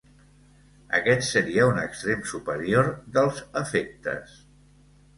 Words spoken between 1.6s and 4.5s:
un extrem superior dels afectes.